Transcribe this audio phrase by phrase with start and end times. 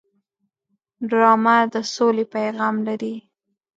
[1.09, 3.15] ډرامه د سولې پیغام لري